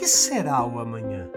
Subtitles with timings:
[0.00, 1.28] que será o amanhã?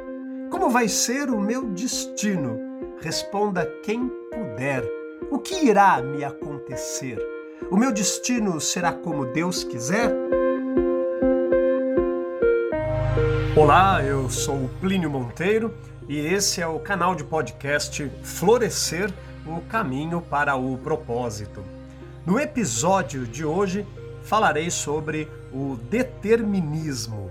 [0.49, 2.57] Como vai ser o meu destino?
[3.01, 4.89] Responda quem puder.
[5.29, 7.19] O que irá me acontecer?
[7.69, 10.09] O meu destino será como Deus quiser?
[13.57, 15.73] Olá, eu sou o Plínio Monteiro
[16.07, 19.11] e esse é o canal de podcast Florescer
[19.45, 21.61] o caminho para o propósito.
[22.25, 23.85] No episódio de hoje
[24.23, 27.22] falarei sobre o determinismo.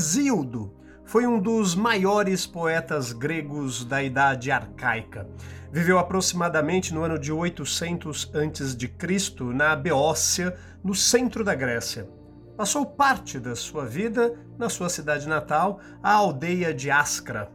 [0.00, 0.72] Hesíodo
[1.04, 5.28] foi um dos maiores poetas gregos da Idade Arcaica.
[5.70, 9.44] Viveu aproximadamente no ano de 800 a.C.
[9.52, 12.08] na Beócia, no centro da Grécia.
[12.56, 17.52] Passou parte da sua vida na sua cidade natal, a aldeia de Ascra.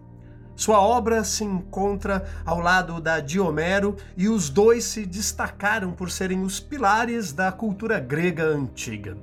[0.56, 6.12] Sua obra se encontra ao lado da de Homero e os dois se destacaram por
[6.12, 9.18] serem os pilares da cultura grega antiga.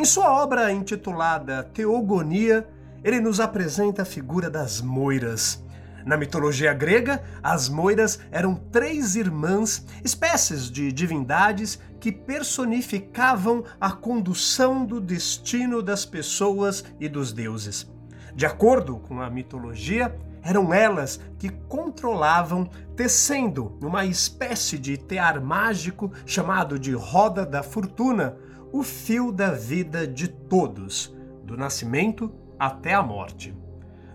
[0.00, 2.66] Em sua obra intitulada Teogonia,
[3.04, 5.62] ele nos apresenta a figura das moiras.
[6.06, 14.86] Na mitologia grega, as moiras eram três irmãs, espécies de divindades que personificavam a condução
[14.86, 17.86] do destino das pessoas e dos deuses.
[18.34, 26.10] De acordo com a mitologia, eram elas que controlavam, tecendo uma espécie de tear mágico
[26.24, 28.38] chamado de roda da fortuna,
[28.72, 33.56] o fio da vida de todos, do nascimento até a morte.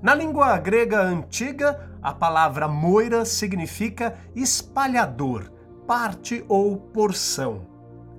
[0.01, 5.51] Na língua grega antiga, a palavra moira significa espalhador,
[5.87, 7.67] parte ou porção.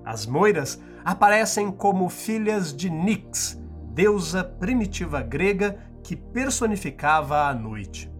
[0.04, 3.60] As moiras aparecem como filhas de Nix,
[3.92, 8.12] deusa primitiva grega que personificava a noite.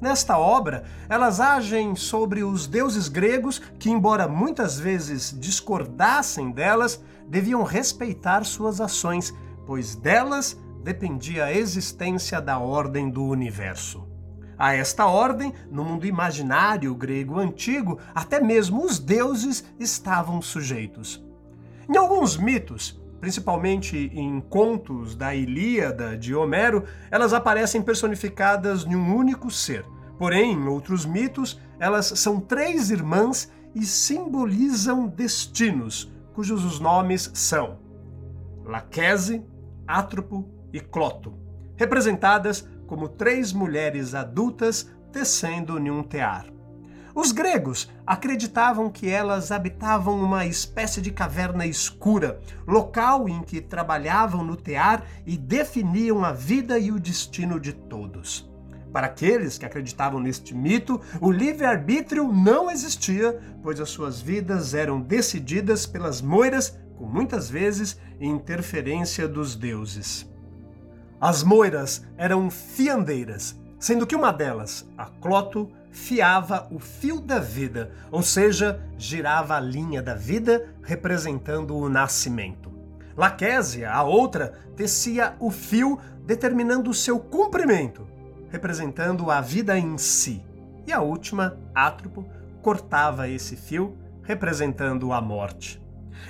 [0.00, 7.62] Nesta obra, elas agem sobre os deuses gregos que, embora muitas vezes discordassem delas, deviam
[7.62, 9.34] respeitar suas ações,
[9.66, 14.06] pois delas dependia a existência da ordem do universo.
[14.58, 21.22] A esta ordem, no mundo imaginário grego antigo, até mesmo os deuses estavam sujeitos.
[21.88, 29.14] Em alguns mitos, principalmente em contos da Ilíada de Homero, elas aparecem personificadas em um
[29.14, 29.84] único ser.
[30.18, 37.78] Porém, em outros mitos, elas são três irmãs e simbolizam destinos, cujos os nomes são
[38.62, 39.42] Laquese,
[39.88, 41.32] Átropo e Cloto,
[41.76, 46.44] representadas como três mulheres adultas tecendo em um tear.
[47.14, 54.44] Os gregos acreditavam que elas habitavam uma espécie de caverna escura, local em que trabalhavam
[54.44, 58.46] no tear e definiam a vida e o destino de todos.
[58.96, 65.02] Para aqueles que acreditavam neste mito, o livre-arbítrio não existia, pois as suas vidas eram
[65.02, 70.26] decididas pelas moiras, com muitas vezes interferência dos deuses.
[71.20, 77.92] As moiras eram fiandeiras, sendo que uma delas, a Cloto, fiava o fio da vida,
[78.10, 82.72] ou seja, girava a linha da vida, representando o nascimento.
[83.14, 88.15] Laquésia, a outra, tecia o fio, determinando o seu comprimento,
[88.56, 90.42] representando a vida em si.
[90.86, 92.26] E a última, Átropo,
[92.62, 95.78] cortava esse fio, representando a morte.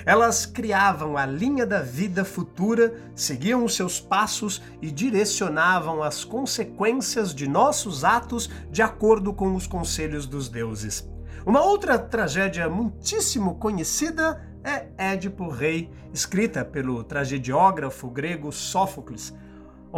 [0.04, 7.32] Elas criavam a linha da vida futura, seguiam os seus passos e direcionavam as consequências
[7.32, 11.08] de nossos atos de acordo com os conselhos dos deuses.
[11.46, 19.32] Uma outra tragédia muitíssimo conhecida é Édipo Rei, escrita pelo tragediógrafo grego Sófocles,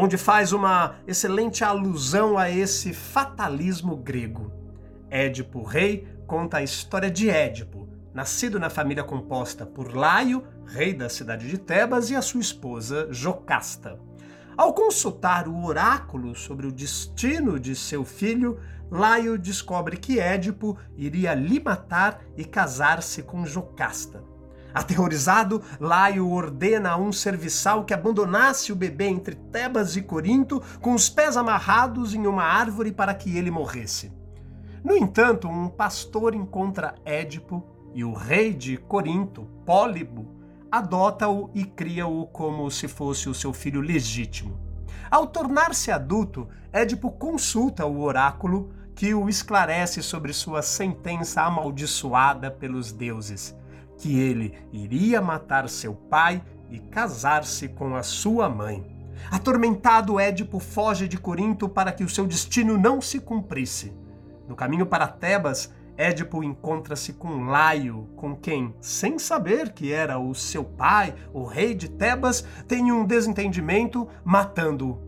[0.00, 4.53] onde faz uma excelente alusão a esse fatalismo grego.
[5.10, 11.08] Édipo Rei conta a história de Édipo, nascido na família composta por Laio, rei da
[11.08, 13.98] cidade de Tebas, e a sua esposa Jocasta.
[14.56, 21.34] Ao consultar o oráculo sobre o destino de seu filho, Laio descobre que Édipo iria
[21.34, 24.22] lhe matar e casar-se com Jocasta.
[24.78, 30.94] Aterrorizado, Laio ordena a um serviçal que abandonasse o bebê entre Tebas e Corinto, com
[30.94, 34.12] os pés amarrados em uma árvore para que ele morresse.
[34.84, 40.36] No entanto, um pastor encontra Édipo e o rei de Corinto, Pólibo,
[40.70, 44.60] adota-o e cria-o como se fosse o seu filho legítimo.
[45.10, 52.92] Ao tornar-se adulto, Édipo consulta o oráculo que o esclarece sobre sua sentença amaldiçoada pelos
[52.92, 53.56] deuses,
[53.98, 58.84] que ele iria matar seu pai e casar-se com a sua mãe.
[59.30, 63.92] Atormentado, Édipo foge de Corinto para que o seu destino não se cumprisse.
[64.48, 70.32] No caminho para Tebas, Édipo encontra-se com Laio, com quem, sem saber que era o
[70.32, 75.02] seu pai, o rei de Tebas, tem um desentendimento, matando-o.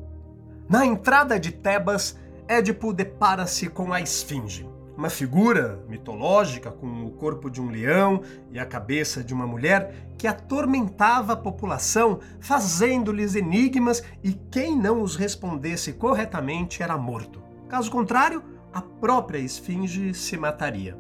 [0.69, 4.69] Na entrada de Tebas, Édipo depara-se com a Esfinge,
[5.01, 8.21] uma figura mitológica com o corpo de um leão
[8.53, 15.01] e a cabeça de uma mulher que atormentava a população, fazendo-lhes enigmas e quem não
[15.01, 17.43] os respondesse corretamente era morto.
[17.67, 18.43] Caso contrário,
[18.75, 20.99] a própria esfinge se mataria.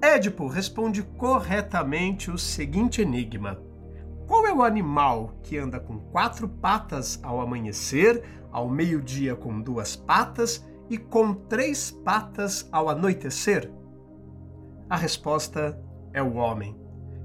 [0.00, 3.60] Édipo responde corretamente o seguinte enigma:
[4.28, 9.96] Qual é o animal que anda com quatro patas ao amanhecer, ao meio-dia com duas
[9.96, 13.70] patas e com três patas ao anoitecer?
[14.88, 15.80] A resposta
[16.12, 16.76] é o homem,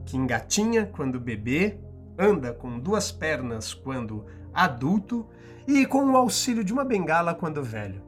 [0.05, 1.79] que engatinha quando bebê,
[2.17, 5.27] anda com duas pernas quando adulto
[5.67, 8.01] e com o auxílio de uma bengala quando velho.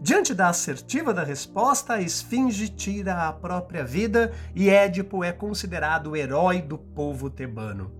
[0.00, 6.10] Diante da assertiva da resposta, a esfinge tira a própria vida e Édipo é considerado
[6.10, 7.90] o herói do povo tebano.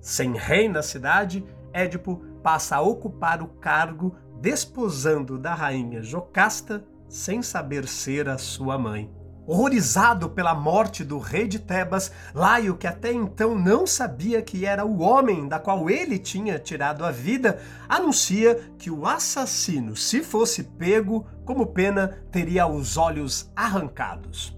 [0.00, 7.40] Sem rei na cidade, Édipo passa a ocupar o cargo desposando da rainha Jocasta sem
[7.40, 9.10] saber ser a sua mãe.
[9.46, 14.84] Horrorizado pela morte do rei de Tebas, Laio, que até então não sabia que era
[14.84, 17.58] o homem da qual ele tinha tirado a vida,
[17.88, 24.54] anuncia que o assassino, se fosse pego, como pena, teria os olhos arrancados.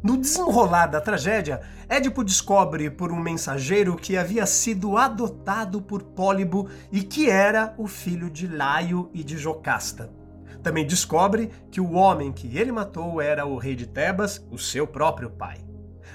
[0.00, 6.68] No desenrolar da tragédia, Édipo descobre por um mensageiro que havia sido adotado por Pólibo
[6.92, 10.08] e que era o filho de Laio e de Jocasta.
[10.62, 14.86] Também descobre que o homem que ele matou era o rei de Tebas, o seu
[14.86, 15.58] próprio pai.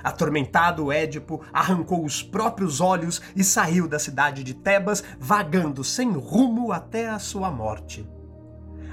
[0.01, 6.71] Atormentado, Édipo arrancou os próprios olhos e saiu da cidade de Tebas, vagando sem rumo
[6.71, 8.07] até a sua morte.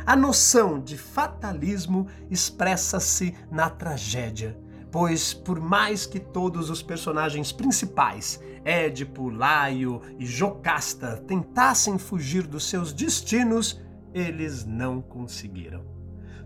[0.05, 4.57] A noção de fatalismo expressa-se na tragédia,
[4.91, 12.69] pois, por mais que todos os personagens principais, Édipo, Laio e Jocasta, tentassem fugir dos
[12.69, 13.81] seus destinos,
[14.13, 15.85] eles não conseguiram.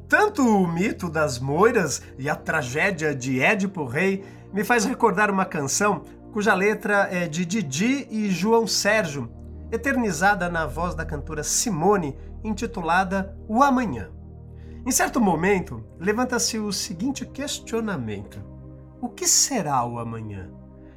[0.08, 5.44] Tanto o mito das moiras e a tragédia de Édipo Rei me faz recordar uma
[5.44, 9.30] canção cuja letra é de Didi e João Sérgio,
[9.70, 14.10] eternizada na voz da cantora Simone, intitulada O Amanhã.
[14.86, 18.44] Em certo momento, levanta-se o seguinte questionamento:
[19.00, 20.50] O que será o amanhã?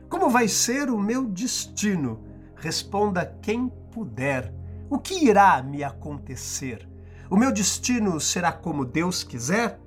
[0.09, 2.21] Como vai ser o meu destino?
[2.57, 4.53] Responda quem puder.
[4.89, 6.87] O que irá me acontecer?
[7.29, 9.79] O meu destino será como Deus quiser?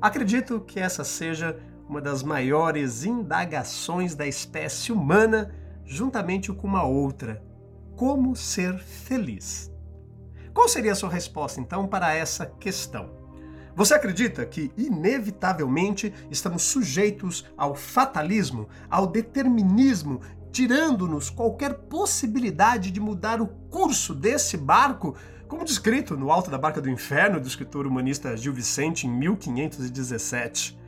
[0.00, 1.56] Acredito que essa seja
[1.88, 7.40] uma das maiores indagações da espécie humana, juntamente com uma outra:
[7.94, 9.73] como ser feliz?
[10.54, 13.10] Qual seria a sua resposta então para essa questão?
[13.76, 20.20] Você acredita que, inevitavelmente, estamos sujeitos ao fatalismo, ao determinismo
[20.54, 25.16] tirando-nos qualquer possibilidade de mudar o curso desse barco,
[25.48, 30.78] como descrito no Alto da Barca do Inferno do escritor humanista Gil Vicente em 1517.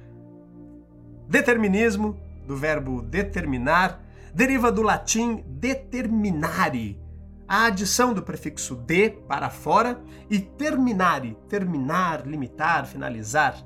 [1.28, 2.16] Determinismo,
[2.46, 4.00] do verbo determinar,
[4.32, 7.00] deriva do latim determinare,
[7.48, 13.56] a adição do prefixo de para fora e terminare, terminar, limitar, finalizar.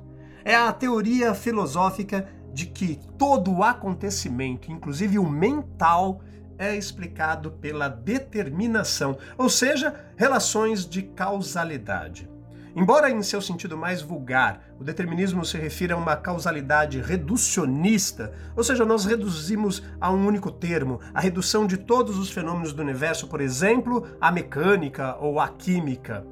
[0.45, 6.21] É a teoria filosófica de que todo acontecimento, inclusive o mental,
[6.57, 12.29] é explicado pela determinação, ou seja, relações de causalidade.
[12.73, 18.63] Embora em seu sentido mais vulgar, o determinismo se refira a uma causalidade reducionista, ou
[18.63, 23.27] seja, nós reduzimos a um único termo a redução de todos os fenômenos do universo,
[23.27, 26.25] por exemplo, a mecânica ou a química.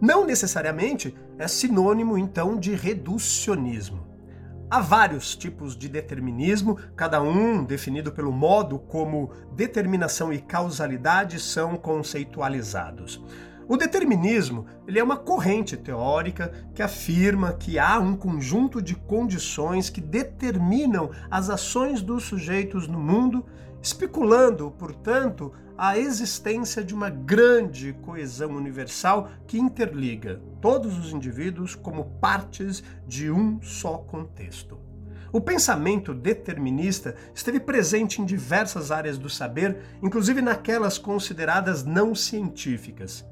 [0.00, 4.06] Não necessariamente é sinônimo então de reducionismo.
[4.70, 11.76] Há vários tipos de determinismo, cada um definido pelo modo como determinação e causalidade são
[11.76, 13.22] conceitualizados.
[13.66, 19.88] O determinismo ele é uma corrente teórica que afirma que há um conjunto de condições
[19.88, 23.44] que determinam as ações dos sujeitos no mundo,
[23.80, 32.04] especulando, portanto, a existência de uma grande coesão universal que interliga todos os indivíduos como
[32.20, 34.78] partes de um só contexto.
[35.32, 43.24] O pensamento determinista esteve presente em diversas áreas do saber, inclusive naquelas consideradas não científicas.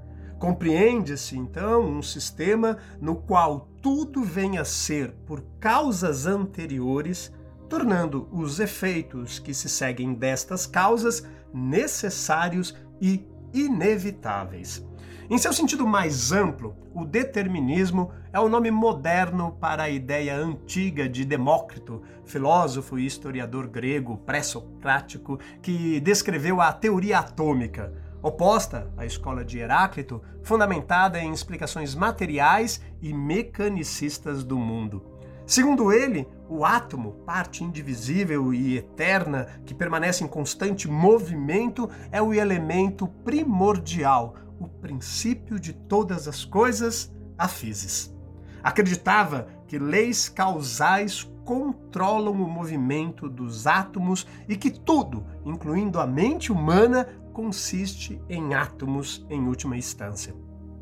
[0.43, 7.33] Compreende-se, então, um sistema no qual tudo vem a ser por causas anteriores,
[7.69, 14.85] tornando os efeitos que se seguem destas causas necessários e inevitáveis.
[15.31, 21.09] Em seu sentido mais amplo, o determinismo é o nome moderno para a ideia antiga
[21.09, 29.45] de Demócrito, filósofo e historiador grego pré-socrático, que descreveu a teoria atômica, oposta à escola
[29.45, 35.03] de Heráclito, fundamentada em explicações materiais e mecanicistas do mundo.
[35.45, 42.33] Segundo ele, o átomo, parte indivisível e eterna que permanece em constante movimento, é o
[42.33, 48.15] elemento primordial, o princípio de todas as coisas, a physis.
[48.63, 56.53] Acreditava que leis causais controlam o movimento dos átomos e que tudo, incluindo a mente
[56.53, 60.35] humana, consiste em átomos em última instância.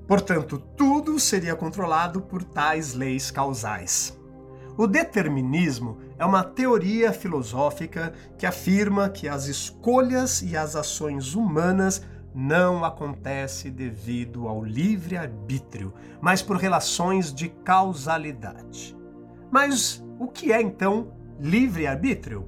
[0.06, 4.18] Portanto, tudo seria controlado por tais leis causais.
[4.76, 12.02] O determinismo é uma teoria filosófica que afirma que as escolhas e as ações humanas
[12.34, 18.96] não acontece devido ao livre-arbítrio, mas por relações de causalidade.
[19.50, 22.46] Mas o que é então livre-arbítrio?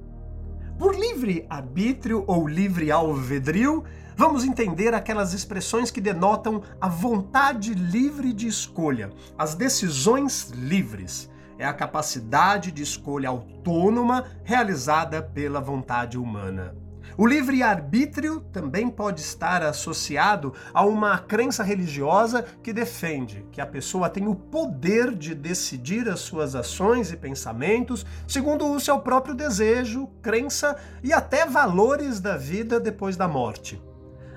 [0.77, 3.83] Por livre-arbítrio ou livre-alvedrio,
[4.15, 11.29] vamos entender aquelas expressões que denotam a vontade livre de escolha, as decisões livres.
[11.59, 16.75] É a capacidade de escolha autônoma realizada pela vontade humana.
[17.17, 24.09] O livre-arbítrio também pode estar associado a uma crença religiosa que defende que a pessoa
[24.09, 30.07] tem o poder de decidir as suas ações e pensamentos segundo o seu próprio desejo,
[30.21, 33.81] crença e até valores da vida depois da morte.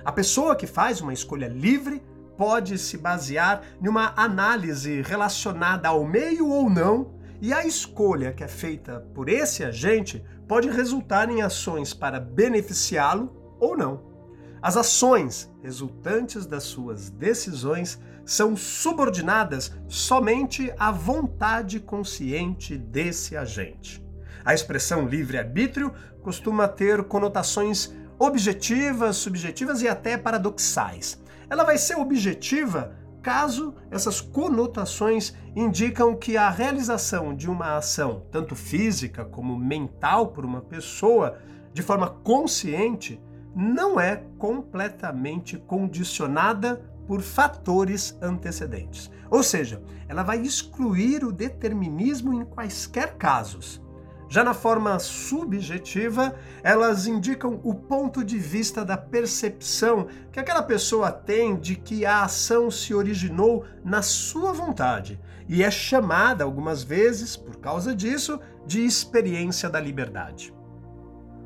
[0.05, 2.03] A pessoa que faz uma escolha livre
[2.37, 8.43] pode se basear em uma análise relacionada ao meio ou não, e a escolha que
[8.43, 14.15] é feita por esse agente pode resultar em ações para beneficiá-lo ou não.
[14.63, 24.05] As ações resultantes das suas decisões são subordinadas somente à vontade consciente desse agente.
[24.45, 31.23] A expressão livre-arbítrio costuma ter conotações objetivas, subjetivas e até paradoxais.
[31.49, 38.55] Ela vai ser objetiva caso essas conotações indicam que a realização de uma ação, tanto
[38.55, 41.37] física como mental, por uma pessoa,
[41.73, 43.21] de forma consciente,
[43.53, 49.11] não é completamente condicionada por fatores antecedentes.
[49.29, 53.83] Ou seja, ela vai excluir o determinismo em quaisquer casos.
[54.29, 61.13] Já na forma subjetiva, elas indicam o ponto de vista da percepção que aquela pessoa
[61.13, 67.37] tem de que a ação se originou na sua vontade e é chamada algumas vezes,
[67.37, 70.53] por causa disso, de experiência da liberdade.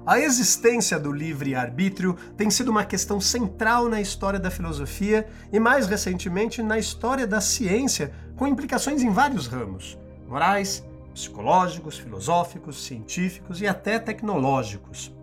[0.07, 5.87] A existência do livre-arbítrio tem sido uma questão central na história da filosofia e, mais
[5.87, 10.83] recentemente, na história da ciência, com implicações em vários ramos: morais,
[11.21, 15.15] psicológicos, filosóficos, científicos e até tecnológicos.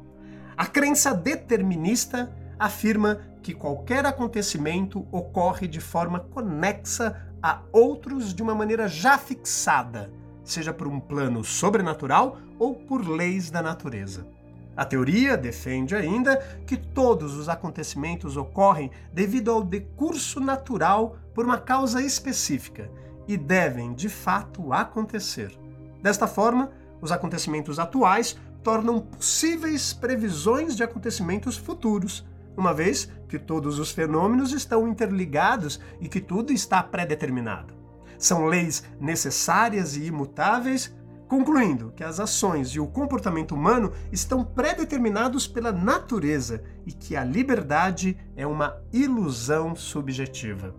[0.55, 8.55] A crença determinista afirma que qualquer acontecimento ocorre de forma conexa a outros de uma
[8.55, 10.11] maneira já fixada,
[10.43, 14.27] seja por um plano sobrenatural ou por leis da natureza.
[14.75, 16.37] A teoria defende ainda
[16.67, 22.89] que todos os acontecimentos ocorrem devido ao decurso natural por uma causa específica
[23.27, 25.57] e devem, de fato, acontecer.
[26.01, 32.25] Desta forma, os acontecimentos atuais tornam possíveis previsões de acontecimentos futuros,
[32.55, 37.73] uma vez que todos os fenômenos estão interligados e que tudo está pré-determinado.
[38.17, 40.93] São leis necessárias e imutáveis,
[41.27, 47.23] concluindo que as ações e o comportamento humano estão pré-determinados pela natureza e que a
[47.23, 50.73] liberdade é uma ilusão subjetiva.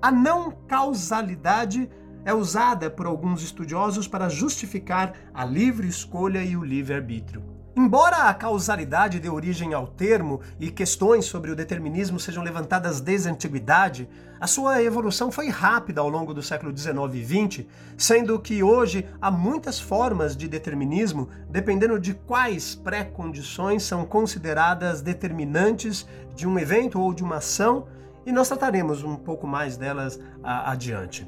[0.00, 1.90] A não causalidade
[2.24, 7.42] é usada por alguns estudiosos para justificar a livre escolha e o livre-arbítrio.
[7.74, 13.28] Embora a causalidade dê origem ao termo e questões sobre o determinismo sejam levantadas desde
[13.28, 14.06] a antiguidade,
[14.38, 19.08] a sua evolução foi rápida ao longo do século XIX e XX, sendo que hoje
[19.22, 27.00] há muitas formas de determinismo, dependendo de quais pré-condições são consideradas determinantes de um evento
[27.00, 27.86] ou de uma ação,
[28.26, 31.26] e nós trataremos um pouco mais delas adiante.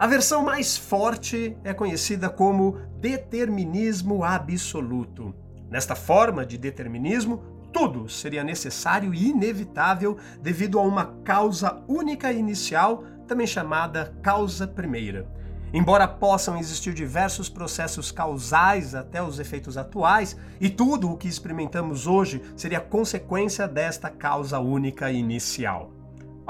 [0.00, 5.34] A versão mais forte é conhecida como determinismo absoluto.
[5.68, 13.04] Nesta forma de determinismo, tudo seria necessário e inevitável devido a uma causa única inicial,
[13.28, 15.28] também chamada causa primeira.
[15.70, 22.06] Embora possam existir diversos processos causais até os efeitos atuais, e tudo o que experimentamos
[22.06, 25.99] hoje seria consequência desta causa única inicial.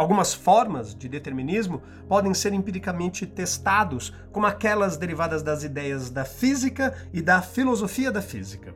[0.01, 6.97] Algumas formas de determinismo podem ser empiricamente testados, como aquelas derivadas das ideias da física
[7.13, 8.75] e da filosofia da física.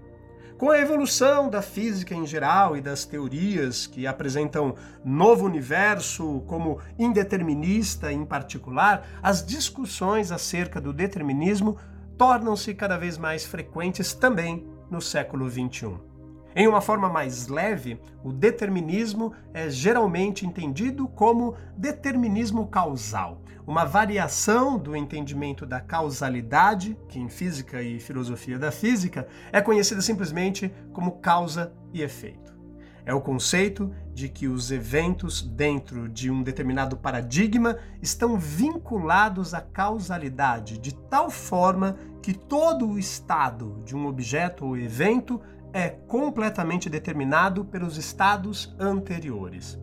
[0.58, 6.78] Com a evolução da física em geral e das teorias que apresentam novo universo como
[6.98, 11.78] indeterminista em particular, as discussões acerca do determinismo
[12.18, 16.13] tornam-se cada vez mais frequentes também no século XXI.
[16.56, 24.78] Em uma forma mais leve, o determinismo é geralmente entendido como determinismo causal, uma variação
[24.78, 31.18] do entendimento da causalidade, que em física e filosofia da física é conhecida simplesmente como
[31.18, 32.54] causa e efeito.
[33.04, 39.60] É o conceito de que os eventos dentro de um determinado paradigma estão vinculados à
[39.60, 45.40] causalidade de tal forma que todo o estado de um objeto ou evento
[45.74, 49.76] é completamente determinado pelos estados anteriores.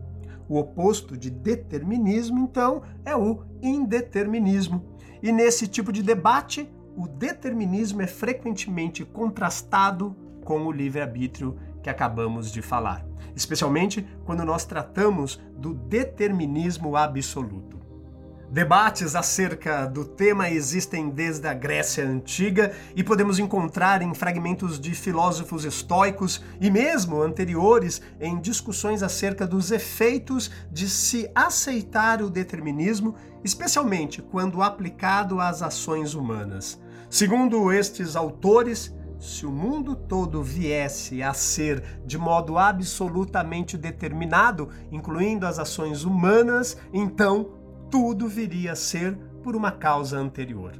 [0.48, 4.96] O oposto de determinismo, então, é o indeterminismo.
[5.22, 12.50] E nesse tipo de debate, o determinismo é frequentemente contrastado com o livre-arbítrio que acabamos
[12.50, 13.06] de falar,
[13.36, 17.81] especialmente quando nós tratamos do determinismo absoluto.
[18.52, 24.94] Debates acerca do tema existem desde a Grécia Antiga e podemos encontrar em fragmentos de
[24.94, 33.14] filósofos estoicos e mesmo anteriores em discussões acerca dos efeitos de se aceitar o determinismo,
[33.42, 36.78] especialmente quando aplicado às ações humanas.
[37.08, 45.46] Segundo estes autores, se o mundo todo viesse a ser de modo absolutamente determinado, incluindo
[45.46, 47.61] as ações humanas, então
[47.92, 50.72] tudo viria a ser por uma causa anterior.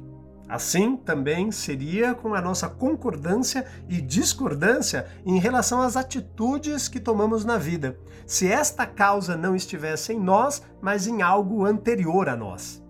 [0.49, 7.45] Assim também seria com a nossa concordância e discordância em relação às atitudes que tomamos
[7.45, 12.83] na vida, se esta causa não estivesse em nós, mas em algo anterior a nós.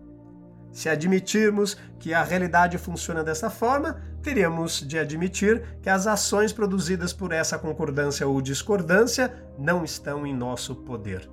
[0.71, 7.11] Se admitirmos que a realidade funciona dessa forma, teríamos de admitir que as ações produzidas
[7.11, 11.29] por essa concordância ou discordância não estão em nosso poder.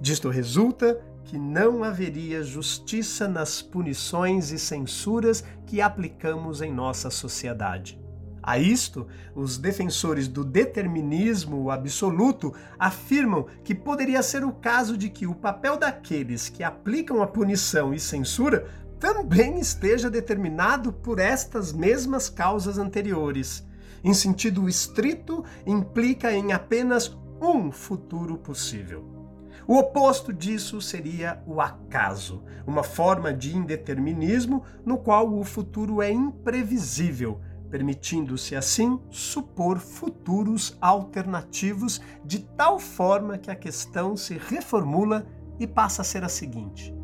[0.00, 8.00] Disto resulta que não haveria justiça nas punições e censuras que aplicamos em nossa sociedade.
[8.40, 15.26] A isto, os defensores do determinismo absoluto afirmam que poderia ser o caso de que
[15.26, 18.68] o papel daqueles que aplicam a punição e censura
[19.00, 23.66] também esteja determinado por estas mesmas causas anteriores.
[24.04, 29.25] Em sentido estrito, implica em apenas um futuro possível.
[29.68, 36.10] O oposto disso seria o acaso, uma forma de indeterminismo no qual o futuro é
[36.10, 45.26] imprevisível, permitindo-se assim supor futuros alternativos de tal forma que a questão se reformula
[45.58, 46.94] e passa a ser a seguinte: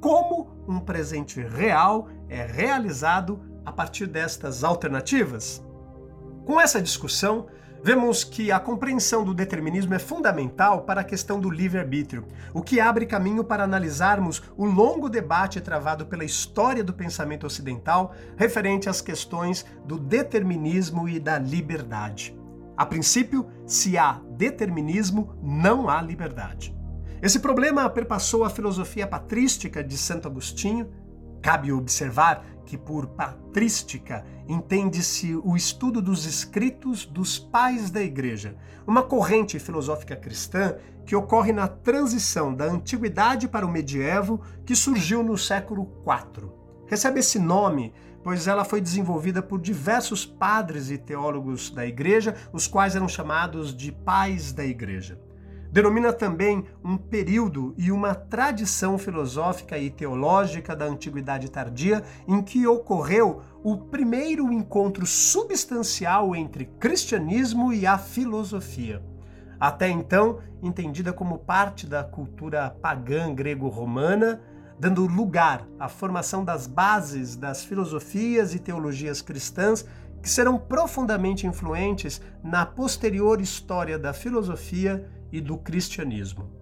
[0.00, 5.62] como um presente real é realizado a partir destas alternativas?
[6.46, 7.46] Com essa discussão,
[7.82, 12.78] Vemos que a compreensão do determinismo é fundamental para a questão do livre-arbítrio, o que
[12.78, 19.00] abre caminho para analisarmos o longo debate travado pela história do pensamento ocidental referente às
[19.00, 22.38] questões do determinismo e da liberdade.
[22.76, 26.76] A princípio, se há determinismo, não há liberdade.
[27.22, 30.90] Esse problema perpassou a filosofia patrística de Santo Agostinho.
[31.40, 38.54] Cabe observar que por patrística entende-se o estudo dos escritos dos pais da Igreja,
[38.86, 45.20] uma corrente filosófica cristã que ocorre na transição da antiguidade para o medievo que surgiu
[45.20, 46.48] no século IV.
[46.86, 52.66] Recebe esse nome pois ela foi desenvolvida por diversos padres e teólogos da Igreja, os
[52.66, 55.18] quais eram chamados de pais da Igreja.
[55.72, 62.66] Denomina também um período e uma tradição filosófica e teológica da antiguidade tardia em que
[62.66, 69.00] ocorreu o primeiro encontro substancial entre cristianismo e a filosofia.
[69.60, 74.42] Até então, entendida como parte da cultura pagã grego-romana,
[74.76, 79.86] dando lugar à formação das bases das filosofias e teologias cristãs
[80.20, 86.60] que serão profundamente influentes na posterior história da filosofia e do cristianismo.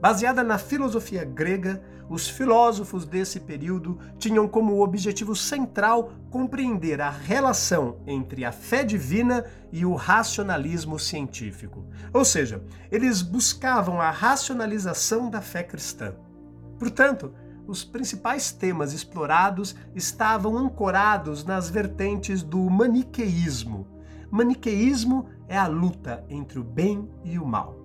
[0.00, 7.96] Baseada na filosofia grega, os filósofos desse período tinham como objetivo central compreender a relação
[8.06, 11.86] entre a fé divina e o racionalismo científico.
[12.12, 16.14] Ou seja, eles buscavam a racionalização da fé cristã.
[16.78, 17.32] Portanto,
[17.66, 23.86] os principais temas explorados estavam ancorados nas vertentes do maniqueísmo.
[24.30, 27.83] Maniqueísmo é a luta entre o bem e o mal.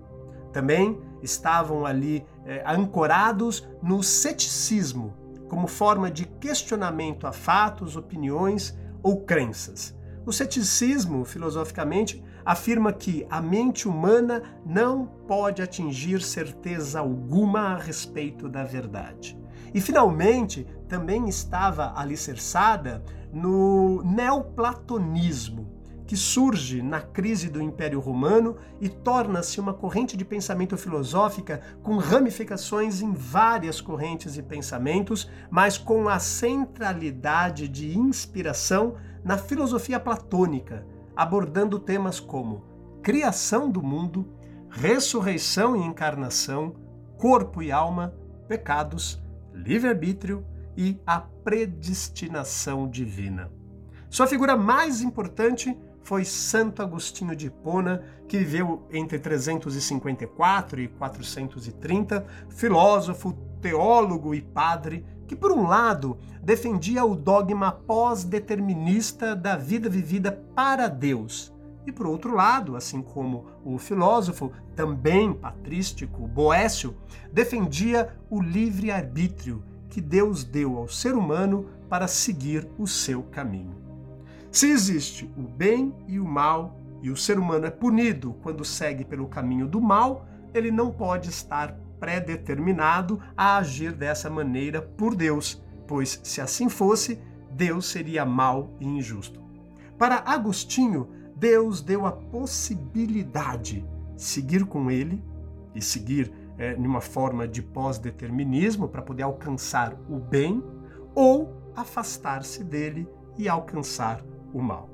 [0.60, 5.14] Também estavam ali é, ancorados no ceticismo,
[5.48, 9.98] como forma de questionamento a fatos, opiniões ou crenças.
[10.26, 18.50] O ceticismo, filosoficamente, afirma que a mente humana não pode atingir certeza alguma a respeito
[18.50, 19.40] da verdade.
[19.74, 25.79] E, finalmente, também estava alicerçada no neoplatonismo,
[26.10, 31.98] que surge na crise do Império Romano e torna-se uma corrente de pensamento filosófica com
[31.98, 40.84] ramificações em várias correntes e pensamentos, mas com a centralidade de inspiração na filosofia platônica,
[41.16, 42.64] abordando temas como
[43.04, 44.34] criação do mundo,
[44.68, 46.74] ressurreição e encarnação,
[47.20, 48.16] corpo e alma,
[48.48, 49.22] pecados,
[49.54, 50.44] livre-arbítrio
[50.76, 53.52] e a predestinação divina.
[54.10, 55.78] Sua figura mais importante
[56.10, 65.06] foi Santo Agostinho de Hipona, que viveu entre 354 e 430, filósofo, teólogo e padre,
[65.28, 71.54] que, por um lado, defendia o dogma pós-determinista da vida vivida para Deus,
[71.86, 76.96] e, por outro lado, assim como o filósofo, também patrístico, Boécio,
[77.32, 83.89] defendia o livre-arbítrio que Deus deu ao ser humano para seguir o seu caminho.
[84.60, 89.06] Se existe o bem e o mal, e o ser humano é punido quando segue
[89.06, 95.64] pelo caminho do mal, ele não pode estar predeterminado a agir dessa maneira por Deus,
[95.88, 99.42] pois se assim fosse, Deus seria mau e injusto.
[99.98, 105.24] Para Agostinho, Deus deu a possibilidade de seguir com ele
[105.74, 110.62] e seguir é, numa forma de pós-determinismo para poder alcançar o bem
[111.16, 114.22] ou afastar-se dele e alcançar
[114.54, 114.90] o mal.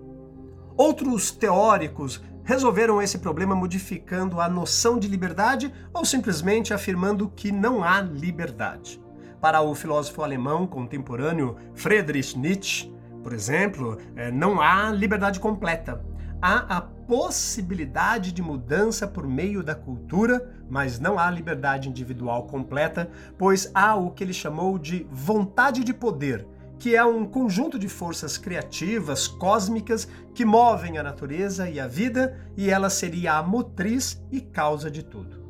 [0.77, 7.83] Outros teóricos resolveram esse problema modificando a noção de liberdade ou simplesmente afirmando que não
[7.83, 9.01] há liberdade.
[9.41, 16.03] Para o filósofo alemão contemporâneo Friedrich Nietzsche, por exemplo, é, não há liberdade completa.
[16.41, 23.09] Há a possibilidade de mudança por meio da cultura, mas não há liberdade individual completa,
[23.37, 26.45] pois há o que ele chamou de vontade de poder,
[26.79, 32.39] que é um conjunto de forças criativas, cósmicas, que movem a natureza e a vida,
[32.57, 35.43] e ela seria a motriz e causa de tudo.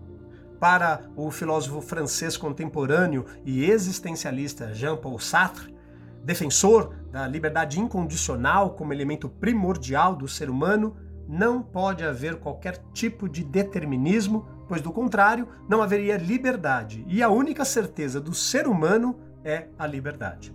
[0.59, 5.75] Para o filósofo francês contemporâneo e existencialista Jean-Paul Sartre,
[6.23, 10.95] defensor da liberdade incondicional como elemento primordial do ser humano,
[11.27, 17.29] não pode haver qualquer tipo de determinismo, pois do contrário, não haveria liberdade, e a
[17.29, 20.53] única certeza do ser humano é a liberdade.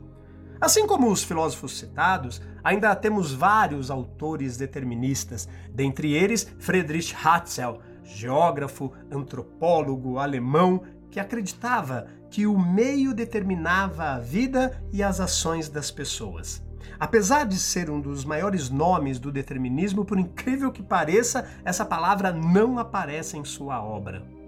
[0.60, 8.92] Assim como os filósofos citados, ainda temos vários autores deterministas, dentre eles Friedrich Hatzel, geógrafo,
[9.10, 16.62] antropólogo alemão, que acreditava que o meio determinava a vida e as ações das pessoas.
[16.98, 22.32] Apesar de ser um dos maiores nomes do determinismo, por incrível que pareça, essa palavra
[22.32, 24.39] não aparece em sua obra.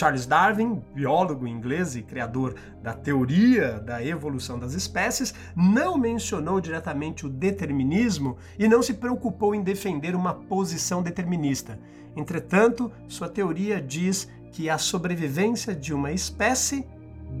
[0.00, 7.26] Charles Darwin, biólogo inglês e criador da teoria da evolução das espécies, não mencionou diretamente
[7.26, 11.78] o determinismo e não se preocupou em defender uma posição determinista.
[12.16, 16.86] Entretanto, sua teoria diz que a sobrevivência de uma espécie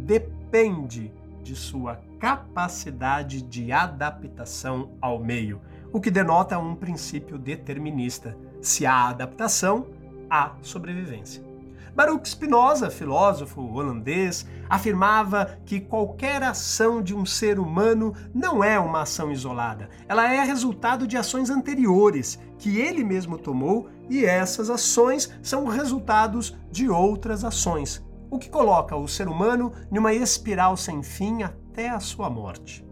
[0.04, 1.10] depende
[1.42, 8.36] de sua capacidade de adaptação ao meio, o que denota um princípio determinista.
[8.60, 9.86] Se há adaptação,
[10.28, 11.49] há sobrevivência.
[11.94, 19.02] Baruch Spinoza, filósofo holandês, afirmava que qualquer ação de um ser humano não é uma
[19.02, 19.88] ação isolada.
[20.08, 26.56] Ela é resultado de ações anteriores que ele mesmo tomou e essas ações são resultados
[26.70, 31.88] de outras ações, o que coloca o ser humano em uma espiral sem fim até
[31.88, 32.84] a sua morte.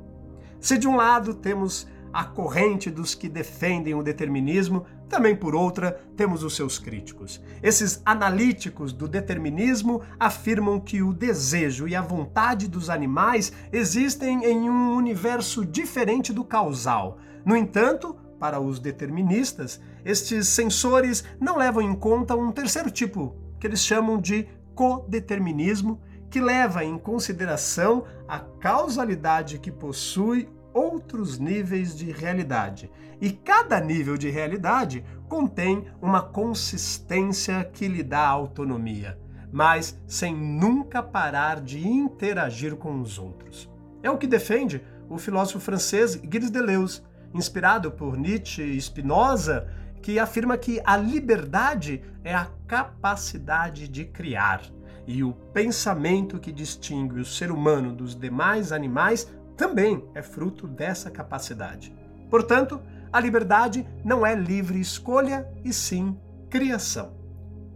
[0.61, 6.01] Se de um lado temos a corrente dos que defendem o determinismo, também por outra,
[6.17, 7.41] temos os seus críticos.
[7.63, 14.69] Esses analíticos do determinismo afirmam que o desejo e a vontade dos animais existem em
[14.69, 17.19] um universo diferente do causal.
[17.45, 23.67] No entanto, para os deterministas, estes sensores não levam em conta um terceiro tipo, que
[23.67, 32.13] eles chamam de codeterminismo, que leva em consideração a causalidade que possui outros níveis de
[32.13, 32.91] realidade.
[33.21, 39.19] E cada nível de realidade contém uma consistência que lhe dá autonomia,
[39.53, 43.69] mas sem nunca parar de interagir com os outros.
[44.03, 47.03] É o que defende o filósofo francês Gilles Deleuze,
[47.35, 49.69] inspirado por Nietzsche e Spinoza,
[50.01, 54.63] que afirma que a liberdade é a capacidade de criar.
[55.09, 59.27] e o pensamento que distingue o ser humano dos demais animais
[59.59, 61.93] também é fruto dessa capacidade.
[62.31, 62.81] Portanto,
[63.13, 66.17] a liberdade não é livre escolha e sim
[66.49, 67.13] criação.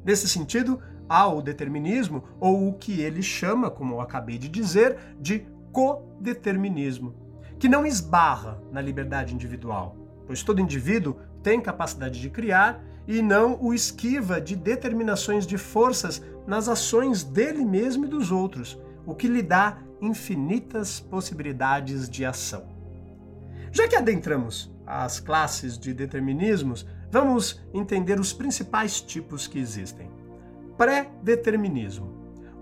[0.05, 4.97] Nesse sentido, há o determinismo, ou o que ele chama, como eu acabei de dizer,
[5.21, 7.17] de codeterminismo,
[7.59, 13.61] que não esbarra na liberdade individual, pois todo indivíduo tem capacidade de criar e não
[13.61, 19.27] o esquiva de determinações de forças nas ações dele mesmo e dos outros, o que
[19.27, 22.67] lhe dá infinitas possibilidades de ação.
[23.71, 30.11] Já que adentramos as classes de determinismos, vamos entender os principais tipos que existem.
[30.77, 32.13] Pré-determinismo.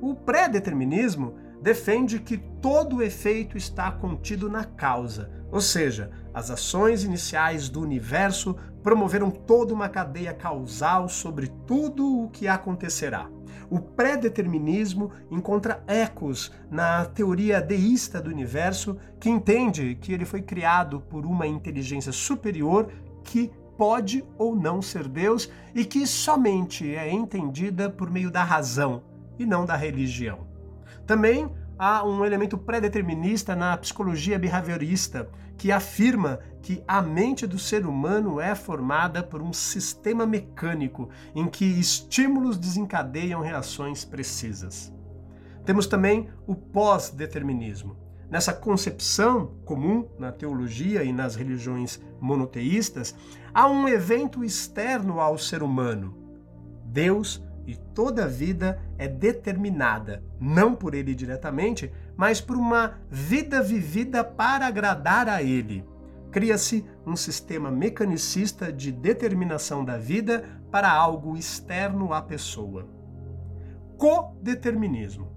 [0.01, 7.69] O pré-determinismo defende que todo efeito está contido na causa, ou seja, as ações iniciais
[7.69, 13.29] do universo promoveram toda uma cadeia causal sobre tudo o que acontecerá.
[13.71, 21.01] O pré-determinismo encontra ecos na teoria deísta do universo, que entende que ele foi criado
[21.01, 22.91] por uma inteligência superior
[23.23, 29.05] que pode ou não ser Deus e que somente é entendida por meio da razão
[29.39, 30.49] e não da religião.
[31.07, 35.31] Também há um elemento pré-determinista na psicologia behaviorista,
[35.61, 41.47] que afirma que a mente do ser humano é formada por um sistema mecânico em
[41.47, 44.91] que estímulos desencadeiam reações precisas.
[45.63, 47.95] Temos também o pós-determinismo.
[48.31, 53.15] Nessa concepção comum na teologia e nas religiões monoteístas,
[53.53, 56.17] há um evento externo ao ser humano.
[56.87, 63.63] Deus e toda a vida é determinada, não por ele diretamente, mas por uma vida
[63.63, 65.83] vivida para agradar a ele.
[66.31, 72.87] Cria-se um sistema mecanicista de determinação da vida para algo externo à pessoa.
[73.97, 75.29] Codeterminismo.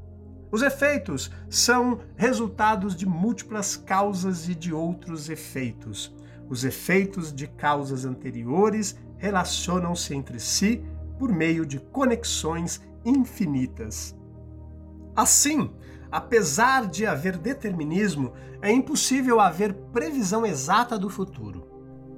[0.52, 6.14] Os efeitos são resultados de múltiplas causas e de outros efeitos.
[6.50, 10.84] Os efeitos de causas anteriores relacionam-se entre si
[11.18, 14.14] por meio de conexões infinitas.
[15.16, 15.72] Assim,
[16.14, 21.68] apesar de haver determinismo, é impossível haver previsão exata do futuro.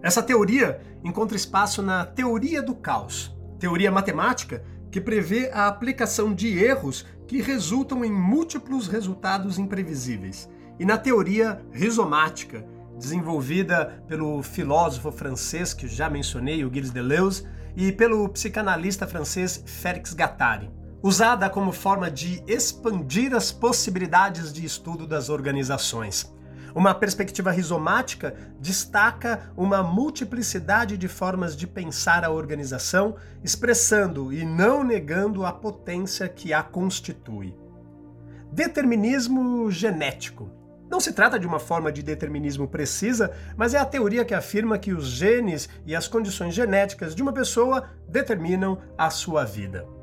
[0.01, 6.59] Essa teoria encontra espaço na teoria do caos, teoria matemática que prevê a aplicação de
[6.61, 15.73] erros que resultam em múltiplos resultados imprevisíveis, e na teoria rizomática, desenvolvida pelo filósofo francês
[15.73, 20.69] que já mencionei, o Gilles Deleuze, e pelo psicanalista francês Félix Gattari,
[21.05, 26.33] usada como forma de expandir as possibilidades de estudo das organizações.
[26.73, 34.83] Uma perspectiva rizomática destaca uma multiplicidade de formas de pensar a organização, expressando e não
[34.83, 37.55] negando a potência que a constitui.
[38.51, 40.49] Determinismo genético
[40.89, 44.79] não se trata de uma forma de determinismo precisa, mas é a teoria que afirma
[44.79, 49.94] que os genes e as condições genéticas de uma pessoa determinam a sua vida.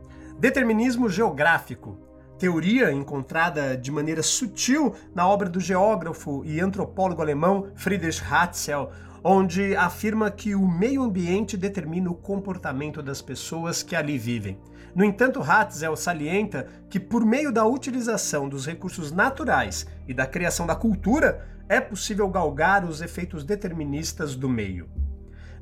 [0.43, 1.97] Determinismo geográfico.
[2.37, 8.91] Teoria encontrada de maneira sutil na obra do geógrafo e antropólogo alemão Friedrich Hatzel,
[9.23, 14.59] onde afirma que o meio ambiente determina o comportamento das pessoas que ali vivem.
[14.97, 20.67] No entanto, Hatzel salienta que, por meio da utilização dos recursos naturais e da criação
[20.67, 24.91] da cultura, é possível galgar os efeitos deterministas do meio.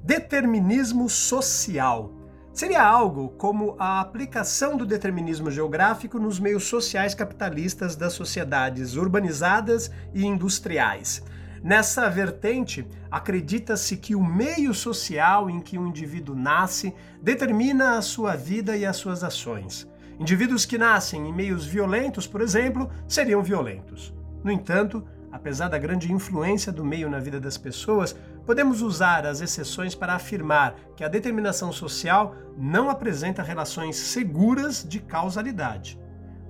[0.03, 2.15] Determinismo social
[2.53, 9.91] seria algo como a aplicação do determinismo geográfico nos meios sociais capitalistas das sociedades urbanizadas
[10.13, 11.23] e industriais
[11.63, 18.35] Nessa vertente, acredita-se que o meio social em que um indivíduo nasce determina a sua
[18.35, 19.87] vida e as suas ações.
[20.19, 24.15] Indivíduos que nascem em meios violentos, por exemplo, seriam violentos.
[24.43, 29.41] No entanto, apesar da grande influência do meio na vida das pessoas, podemos usar as
[29.41, 35.99] exceções para afirmar que a determinação social não apresenta relações seguras de causalidade.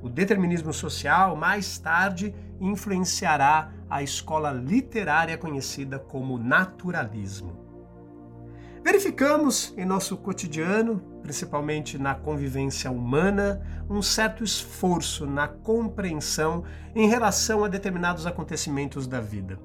[0.03, 7.59] O determinismo social, mais tarde, influenciará a escola literária conhecida como naturalismo.
[8.83, 17.65] Verificamos em nosso cotidiano, principalmente na convivência humana, um certo esforço na compreensão em relação
[17.65, 19.59] a determinados acontecimentos da vida.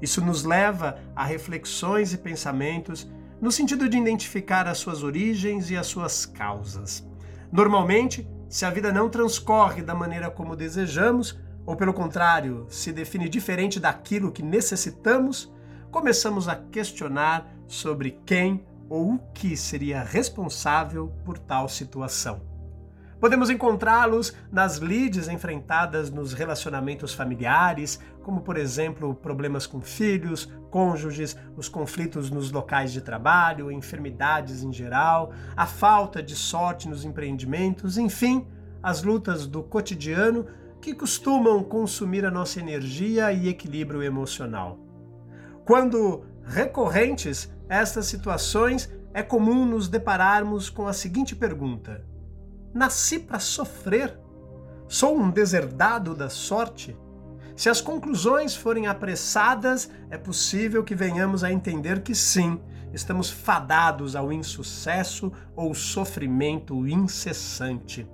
[0.00, 5.76] Isso nos leva a reflexões e pensamentos no sentido de identificar as suas origens e
[5.76, 7.06] as suas causas.
[7.50, 13.28] Normalmente, se a vida não transcorre da maneira como desejamos, ou pelo contrário, se define
[13.28, 15.52] diferente daquilo que necessitamos,
[15.90, 22.40] começamos a questionar sobre quem ou o que seria responsável por tal situação.
[23.20, 31.36] Podemos encontrá-los nas lides enfrentadas nos relacionamentos familiares, como, por exemplo, problemas com filhos, cônjuges,
[31.56, 37.98] os conflitos nos locais de trabalho, enfermidades em geral, a falta de sorte nos empreendimentos,
[37.98, 38.46] enfim,
[38.80, 40.46] as lutas do cotidiano
[40.80, 44.78] que costumam consumir a nossa energia e equilíbrio emocional.
[45.64, 52.04] Quando recorrentes estas situações, é comum nos depararmos com a seguinte pergunta:
[52.72, 54.18] Nasci para sofrer?
[54.86, 56.96] Sou um deserdado da sorte?
[57.54, 62.60] Se as conclusões forem apressadas, é possível que venhamos a entender que sim,
[62.92, 68.08] estamos fadados ao insucesso ou sofrimento incessante.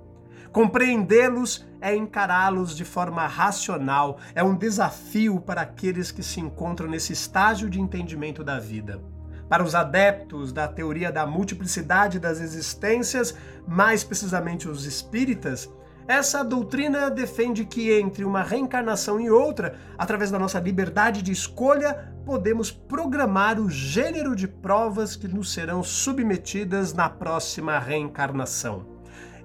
[0.51, 7.13] Compreendê-los é encará-los de forma racional, é um desafio para aqueles que se encontram nesse
[7.13, 8.99] estágio de entendimento da vida.
[9.47, 13.35] Para os adeptos da teoria da multiplicidade das existências,
[13.67, 15.69] mais precisamente os espíritas,
[16.07, 22.13] essa doutrina defende que entre uma reencarnação e outra, através da nossa liberdade de escolha,
[22.23, 28.85] podemos programar o gênero de provas que nos serão submetidas na próxima reencarnação.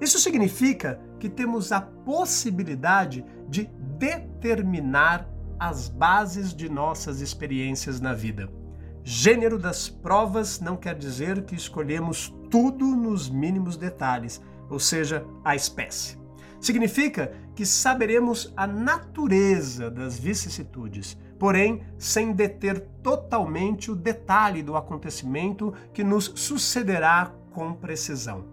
[0.00, 8.59] Isso significa que temos a possibilidade de determinar as bases de nossas experiências na vida.
[9.02, 15.56] Gênero das provas não quer dizer que escolhemos tudo nos mínimos detalhes, ou seja, a
[15.56, 16.18] espécie.
[16.60, 25.72] Significa que saberemos a natureza das vicissitudes, porém sem deter totalmente o detalhe do acontecimento
[25.94, 28.44] que nos sucederá com precisão.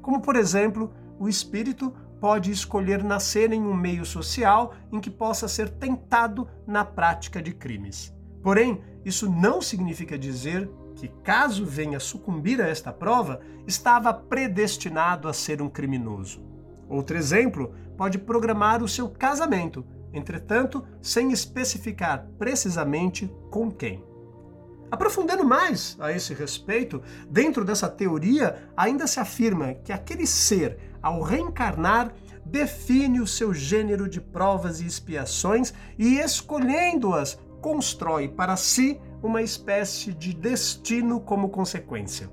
[0.00, 5.46] Como, por exemplo, o espírito pode escolher nascer em um meio social em que possa
[5.46, 8.12] ser tentado na prática de crimes.
[8.42, 15.32] Porém, isso não significa dizer que, caso venha sucumbir a esta prova, estava predestinado a
[15.32, 16.42] ser um criminoso.
[16.88, 24.04] Outro exemplo pode programar o seu casamento, entretanto, sem especificar precisamente com quem.
[24.90, 31.22] Aprofundando mais a esse respeito, dentro dessa teoria ainda se afirma que aquele ser, ao
[31.22, 32.12] reencarnar,
[32.44, 40.12] define o seu gênero de provas e expiações e, escolhendo-as constrói para si uma espécie
[40.12, 42.28] de destino como consequência.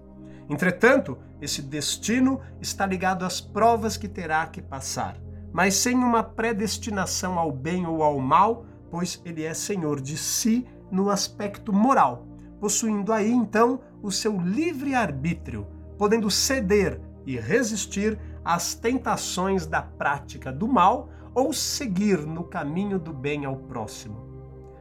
[0.50, 5.16] Entretanto, esse destino está ligado às provas que terá que passar,
[5.54, 10.66] mas sem uma predestinação ao bem ou ao mal, pois ele é senhor de si
[10.92, 12.28] no aspecto moral,
[12.60, 20.52] possuindo aí então o seu livre arbítrio, podendo ceder e resistir às tentações da prática
[20.52, 24.29] do mal ou seguir no caminho do bem ao próximo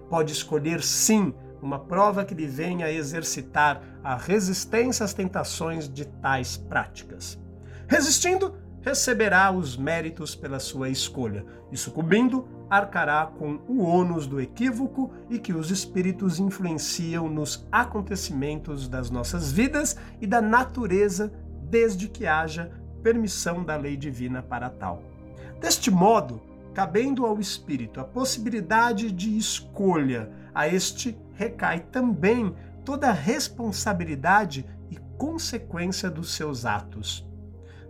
[0.08, 6.04] pode escolher sim uma prova que lhe venha a exercitar a resistência às tentações de
[6.04, 7.38] tais práticas.
[7.88, 15.12] Resistindo, receberá os méritos pela sua escolha, e sucumbindo, arcará com o ônus do equívoco
[15.28, 21.32] e que os espíritos influenciam nos acontecimentos das nossas vidas e da natureza,
[21.64, 22.70] desde que haja
[23.02, 25.02] permissão da lei divina para tal.
[25.60, 26.40] Deste modo,
[26.78, 34.96] cabendo ao espírito a possibilidade de escolha, a este recai também toda a responsabilidade e
[35.18, 37.28] consequência dos seus atos.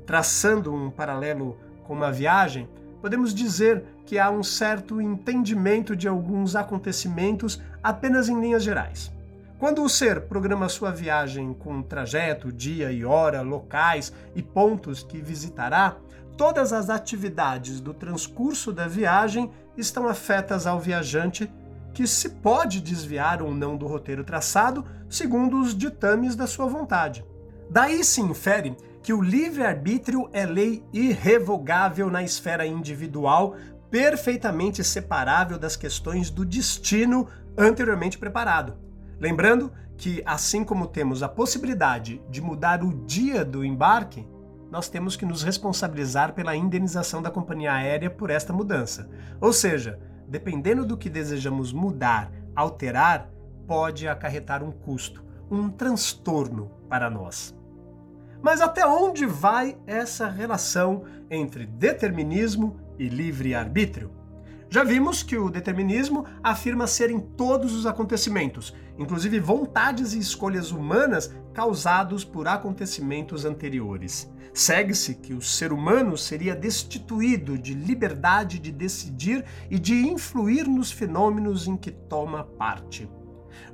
[0.07, 2.67] Traçando um paralelo com uma viagem,
[3.03, 9.13] podemos dizer que há um certo entendimento de alguns acontecimentos apenas em linhas gerais.
[9.59, 15.21] Quando o ser programa sua viagem com trajeto, dia e hora, locais e pontos que
[15.21, 15.97] visitará,
[16.39, 21.53] todas as atividades do transcurso da viagem estão afetas ao viajante,
[21.93, 27.25] que se pode desviar ou não do roteiro traçado segundo os ditames da sua vontade.
[27.69, 33.57] Daí se infere que o livre-arbítrio é lei irrevogável na esfera individual,
[33.91, 38.77] perfeitamente separável das questões do destino anteriormente preparado.
[39.19, 44.25] Lembrando que, assim como temos a possibilidade de mudar o dia do embarque,
[44.71, 49.09] nós temos que nos responsabilizar pela indenização da companhia aérea por esta mudança.
[49.41, 53.31] Ou seja, dependendo do que desejamos mudar, alterar,
[53.67, 57.57] pode acarretar um custo, um transtorno para nós.
[58.43, 64.18] Mas até onde vai essa relação entre determinismo e livre-arbítrio?
[64.71, 70.71] Já vimos que o determinismo afirma ser em todos os acontecimentos, inclusive vontades e escolhas
[70.73, 74.31] humanas causados por acontecimentos anteriores.
[74.53, 80.93] Segue-se que o ser humano seria destituído de liberdade de decidir e de influir nos
[80.93, 83.09] fenômenos em que toma parte.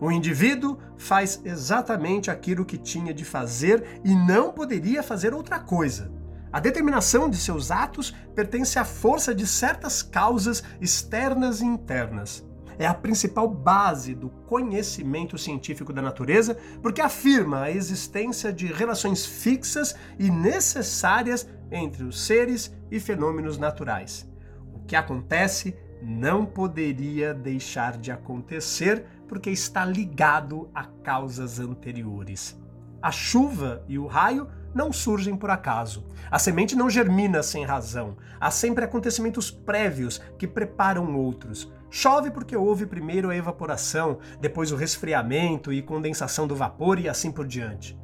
[0.01, 6.13] O indivíduo faz exatamente aquilo que tinha de fazer e não poderia fazer outra coisa.
[6.55, 12.47] A determinação de seus atos pertence à força de certas causas externas e internas.
[12.79, 19.27] É a principal base do conhecimento científico da natureza, porque afirma a existência de relações
[19.27, 24.25] fixas e necessárias entre os seres e fenômenos naturais.
[24.73, 32.57] O que acontece não poderia deixar de acontecer porque está ligado a causas anteriores.
[33.03, 36.05] A chuva e o raio não surgem por acaso.
[36.31, 38.17] A semente não germina sem razão.
[38.41, 41.73] Há sempre acontecimentos prévios que preparam outros.
[41.89, 47.31] Chove porque houve primeiro a evaporação, depois o resfriamento e condensação do vapor e assim
[47.31, 47.97] por diante.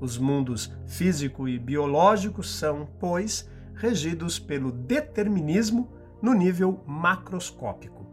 [0.00, 8.04] Os mundos físico e biológico são, pois, regidos pelo determinismo no nível macroscópico.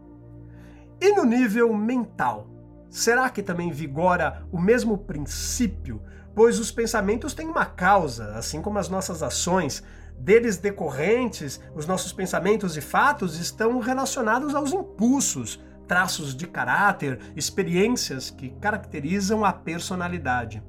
[1.00, 2.48] E no nível mental?
[2.88, 6.00] Será que também vigora o mesmo princípio
[6.34, 9.82] pois os pensamentos têm uma causa, assim como as nossas ações.
[10.18, 18.30] Deles decorrentes, os nossos pensamentos e fatos estão relacionados aos impulsos, traços de caráter, experiências
[18.30, 20.62] que caracterizam a personalidade.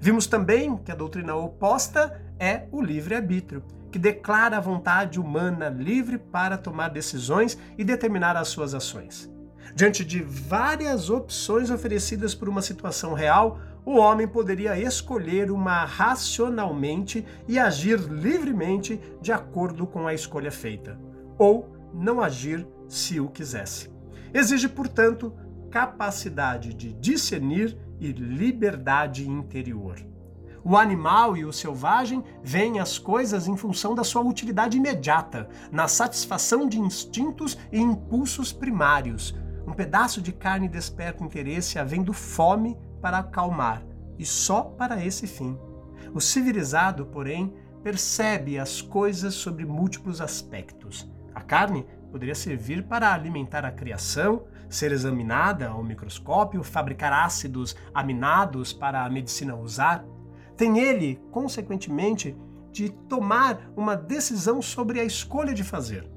[0.00, 6.16] Vimos também que a doutrina oposta é o livre-arbítrio, que declara a vontade humana livre
[6.16, 9.30] para tomar decisões e determinar as suas ações.
[9.74, 17.24] Diante de várias opções oferecidas por uma situação real, o homem poderia escolher uma racionalmente
[17.48, 20.98] e agir livremente de acordo com a escolha feita,
[21.38, 23.90] ou não agir se o quisesse.
[24.32, 25.32] Exige, portanto,
[25.70, 29.96] capacidade de discernir e liberdade interior.
[30.62, 35.88] O animal e o selvagem veem as coisas em função da sua utilidade imediata, na
[35.88, 39.34] satisfação de instintos e impulsos primários.
[39.66, 43.82] Um pedaço de carne desperta interesse havendo fome para acalmar,
[44.18, 45.58] e só para esse fim.
[46.14, 51.10] O civilizado, porém, percebe as coisas sobre múltiplos aspectos.
[51.34, 58.72] A carne poderia servir para alimentar a criação, ser examinada ao microscópio, fabricar ácidos aminados
[58.72, 60.04] para a medicina usar.
[60.56, 62.36] Tem ele, consequentemente,
[62.72, 66.08] de tomar uma decisão sobre a escolha de fazer.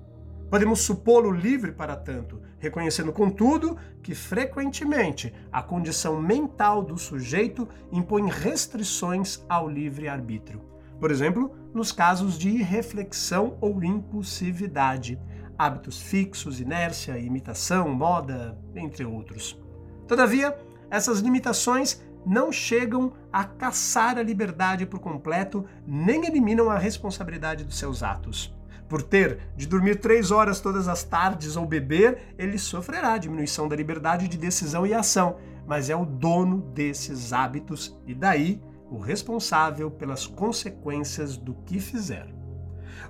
[0.49, 8.29] Podemos supô-lo livre para tanto, reconhecendo, contudo, que frequentemente a condição mental do sujeito impõe
[8.29, 10.61] restrições ao livre-arbítrio.
[10.97, 15.19] Por exemplo, nos casos de irreflexão ou impulsividade,
[15.57, 19.61] hábitos fixos, inércia, imitação, moda, entre outros.
[20.07, 20.57] Todavia,
[20.89, 27.77] essas limitações não chegam a caçar a liberdade por completo, nem eliminam a responsabilidade dos
[27.77, 28.55] seus atos.
[28.87, 33.75] Por ter de dormir três horas todas as tardes ou beber, ele sofrerá diminuição da
[33.75, 39.89] liberdade de decisão e ação, mas é o dono desses hábitos e daí o responsável
[39.89, 42.27] pelas consequências do que fizer.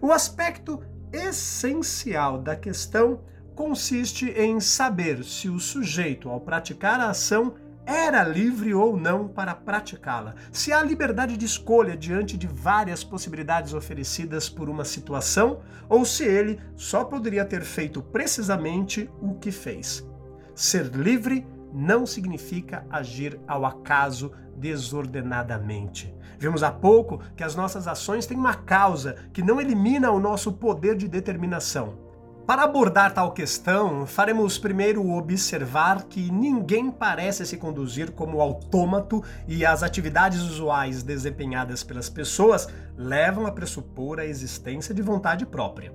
[0.01, 3.21] O aspecto essencial da questão
[3.55, 7.55] consiste em saber se o sujeito, ao praticar a ação,
[7.85, 13.73] era livre ou não para praticá-la, se há liberdade de escolha diante de várias possibilidades
[13.73, 15.59] oferecidas por uma situação,
[15.89, 20.07] ou se ele só poderia ter feito precisamente o que fez.
[20.55, 26.13] Ser livre não significa agir ao acaso desordenadamente.
[26.37, 30.53] Vimos há pouco que as nossas ações têm uma causa que não elimina o nosso
[30.53, 32.02] poder de determinação.
[32.45, 39.65] Para abordar tal questão, faremos primeiro observar que ninguém parece se conduzir como autômato e
[39.65, 42.67] as atividades usuais desempenhadas pelas pessoas
[42.97, 45.93] levam a pressupor a existência de vontade própria.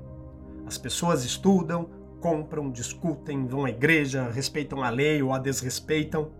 [0.66, 6.30] As pessoas estudam, compram, discutem, vão à igreja, respeitam a lei ou a desrespeitam.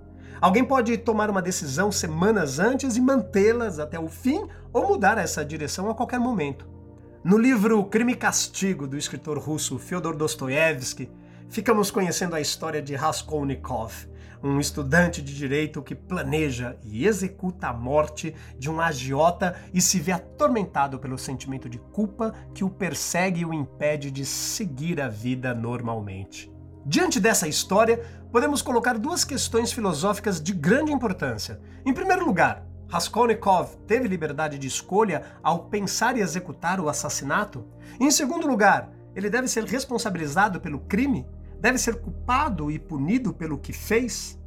[0.41, 5.45] Alguém pode tomar uma decisão semanas antes e mantê-las até o fim ou mudar essa
[5.45, 6.78] direção a qualquer momento.
[7.25, 11.11] No livro Crime e Castigo, do escritor russo Fyodor Dostoevsky,
[11.49, 13.93] ficamos conhecendo a história de Raskolnikov,
[14.41, 19.99] um estudante de direito que planeja e executa a morte de um agiota e se
[19.99, 25.09] vê atormentado pelo sentimento de culpa que o persegue e o impede de seguir a
[25.09, 26.53] vida normalmente.
[26.87, 28.01] Diante dessa história,
[28.31, 31.61] podemos colocar duas questões filosóficas de grande importância.
[31.85, 37.67] Em primeiro lugar, Raskolnikov teve liberdade de escolha ao pensar e executar o assassinato?
[38.01, 41.27] Em segundo lugar, ele deve ser responsabilizado pelo crime?
[41.61, 44.39] Deve ser culpado e punido pelo que fez?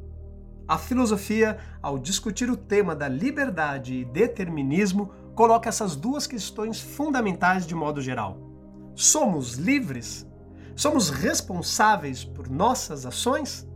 [0.67, 7.67] A filosofia, ao discutir o tema da liberdade e determinismo, coloca essas duas questões fundamentais
[7.67, 8.37] de modo geral.
[8.95, 10.25] Somos livres?
[10.75, 13.67] Somos responsáveis por nossas ações?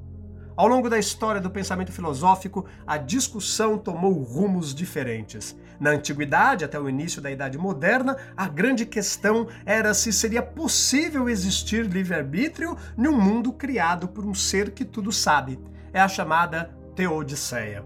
[0.57, 5.53] Ao longo da história do pensamento filosófico, a discussão tomou rumos diferentes.
[5.77, 11.27] Na antiguidade, até o início da Idade Moderna, a grande questão era se seria possível
[11.27, 15.59] existir livre-arbítrio num mundo criado por um ser que tudo sabe.
[15.91, 17.83] É a chamada Teodiceia.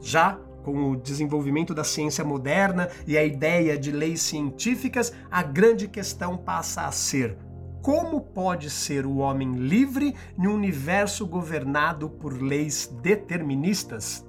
[0.00, 5.88] Já com o desenvolvimento da ciência moderna e a ideia de leis científicas, a grande
[5.88, 7.36] questão passa a ser:
[7.82, 14.24] como pode ser o homem livre em um universo governado por leis deterministas?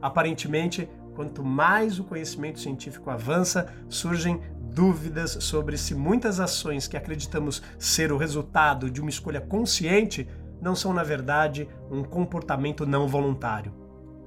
[0.00, 4.40] Aparentemente, quanto mais o conhecimento científico avança, surgem
[4.72, 10.26] dúvidas sobre se muitas ações que acreditamos ser o resultado de uma escolha consciente
[10.60, 13.74] não são, na verdade, um comportamento não voluntário.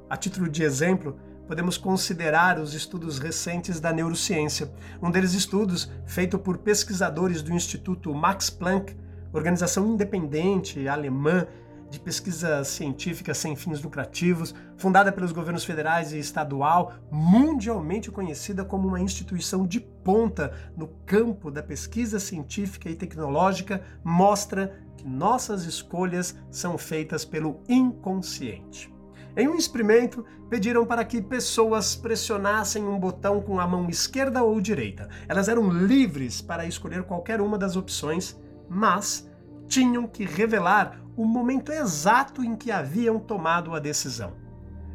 [0.07, 1.19] A título de exemplo,
[1.49, 4.71] podemos considerar os estudos recentes da neurociência.
[5.01, 8.95] Um deles estudos feito por pesquisadores do Instituto Max Planck,
[9.33, 11.47] organização independente alemã
[11.89, 18.87] de pesquisa científica sem fins lucrativos, fundada pelos governos federais e estadual, mundialmente conhecida como
[18.87, 26.37] uma instituição de ponta no campo da pesquisa científica e tecnológica, mostra que nossas escolhas
[26.51, 28.98] são feitas pelo inconsciente.
[29.37, 34.59] Em um experimento, pediram para que pessoas pressionassem um botão com a mão esquerda ou
[34.59, 35.07] direita.
[35.27, 38.35] Elas eram livres para escolher qualquer uma das opções,
[38.67, 39.29] mas
[39.67, 44.33] tinham que revelar o momento exato em que haviam tomado a decisão.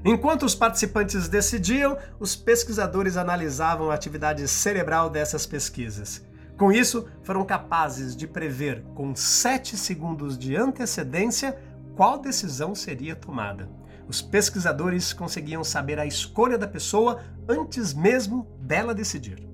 [0.05, 6.27] Enquanto os participantes decidiam, os pesquisadores analisavam a atividade cerebral dessas pesquisas.
[6.59, 11.59] Com isso, foram capazes de prever, com 7 segundos de antecedência,
[11.97, 13.69] qual decisão seria tomada
[14.09, 19.49] os pesquisadores conseguiam saber a escolha da pessoa antes mesmo dela decidir.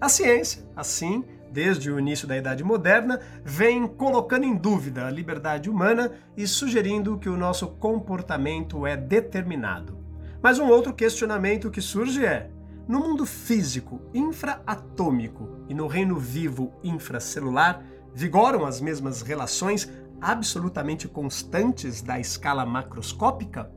[0.00, 5.68] A ciência, assim, desde o início da Idade Moderna, vem colocando em dúvida a liberdade
[5.68, 9.98] humana e sugerindo que o nosso comportamento é determinado.
[10.42, 12.50] Mas um outro questionamento que surge é:
[12.88, 17.84] no mundo físico infraatômico e no reino vivo infracelular,
[18.14, 23.70] vigoram as mesmas relações absolutamente constantes da escala macroscópica?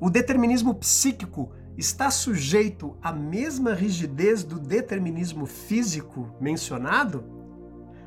[0.00, 7.24] O determinismo psíquico está sujeito à mesma rigidez do determinismo físico mencionado?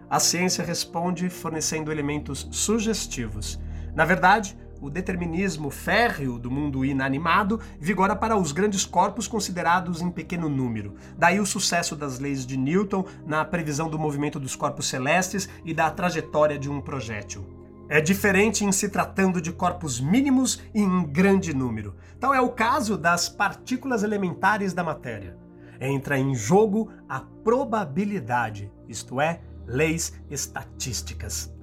[0.10, 3.60] A ciência responde fornecendo elementos sugestivos.
[3.94, 10.10] Na verdade, o determinismo férreo do mundo inanimado vigora para os grandes corpos considerados em
[10.10, 10.96] pequeno número.
[11.18, 15.74] Daí o sucesso das leis de Newton na previsão do movimento dos corpos celestes e
[15.74, 17.61] da trajetória de um projétil.
[17.92, 21.94] É diferente em se tratando de corpos mínimos e em grande número.
[22.22, 25.38] Tal é o caso das partículas elementares da matéria.
[25.78, 31.54] Entra em jogo a probabilidade, isto é, leis estatísticas.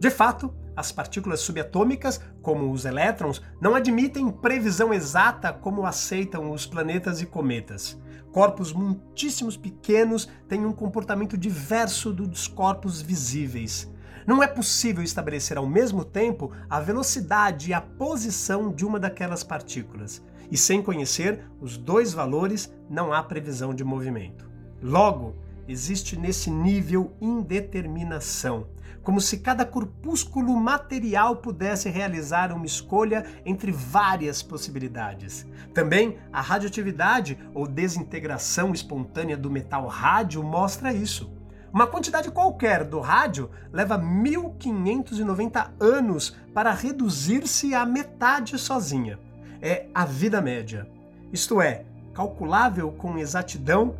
[0.00, 6.64] De fato, as partículas subatômicas, como os elétrons, não admitem previsão exata como aceitam os
[6.64, 8.00] planetas e cometas.
[8.32, 13.92] Corpos muitíssimos pequenos têm um comportamento diverso dos corpos visíveis.
[14.26, 19.44] Não é possível estabelecer ao mesmo tempo a velocidade e a posição de uma daquelas
[19.44, 24.48] partículas, e sem conhecer os dois valores, não há previsão de movimento.
[24.82, 25.34] Logo,
[25.68, 28.66] existe nesse nível indeterminação,
[29.02, 35.46] como se cada corpúsculo material pudesse realizar uma escolha entre várias possibilidades.
[35.74, 41.33] Também a radioatividade ou desintegração espontânea do metal rádio mostra isso.
[41.74, 49.18] Uma quantidade qualquer do rádio leva 1590 anos para reduzir-se à metade sozinha.
[49.60, 50.88] É a vida média.
[51.32, 53.96] Isto é, calculável com exatidão,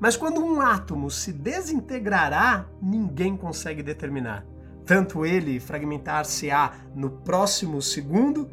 [0.00, 4.42] mas quando um átomo se desintegrará, ninguém consegue determinar.
[4.86, 8.48] Tanto ele fragmentar-se-á no próximo segundo,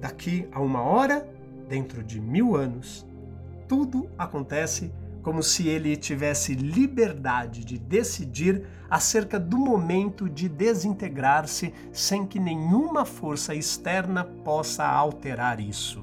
[0.00, 1.24] daqui a uma hora,
[1.68, 3.06] dentro de mil anos.
[3.68, 4.92] Tudo acontece
[5.28, 13.04] como se ele tivesse liberdade de decidir acerca do momento de desintegrar-se sem que nenhuma
[13.04, 16.02] força externa possa alterar isso.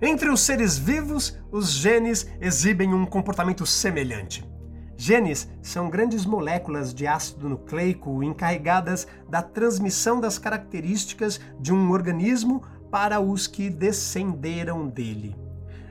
[0.00, 4.48] Entre os seres vivos, os genes exibem um comportamento semelhante.
[4.96, 12.62] Genes são grandes moléculas de ácido nucleico encarregadas da transmissão das características de um organismo
[12.92, 15.34] para os que descenderam dele.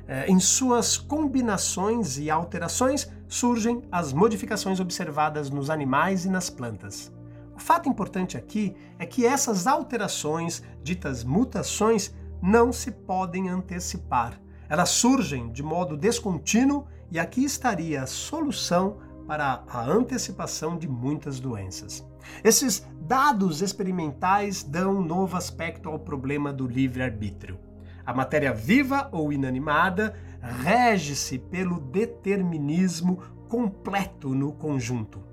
[0.07, 7.11] É, em suas combinações e alterações surgem as modificações observadas nos animais e nas plantas.
[7.55, 14.39] O fato importante aqui é que essas alterações, ditas mutações, não se podem antecipar.
[14.69, 21.39] Elas surgem de modo descontínuo e aqui estaria a solução para a antecipação de muitas
[21.39, 22.05] doenças.
[22.43, 27.57] Esses dados experimentais dão um novo aspecto ao problema do livre-arbítrio.
[28.05, 35.23] A matéria viva ou inanimada rege-se pelo determinismo completo no conjunto,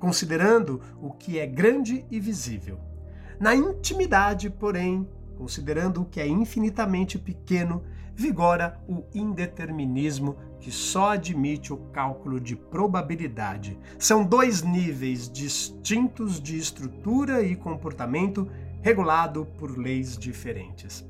[0.00, 2.80] considerando o que é grande e visível.
[3.38, 11.72] Na intimidade, porém, considerando o que é infinitamente pequeno, vigora o indeterminismo que só admite
[11.72, 13.78] o cálculo de probabilidade.
[13.98, 18.48] São dois níveis distintos de estrutura e comportamento
[18.80, 21.04] regulado por leis diferentes.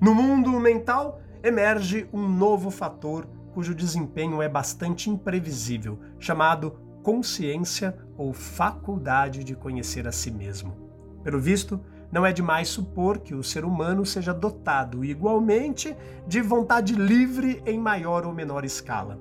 [0.00, 8.32] No mundo mental, emerge um novo fator cujo desempenho é bastante imprevisível, chamado consciência ou
[8.32, 10.74] faculdade de conhecer a si mesmo.
[11.22, 11.78] Pelo visto,
[12.10, 15.94] não é demais supor que o ser humano seja dotado igualmente
[16.26, 19.18] de vontade livre em maior ou menor escala.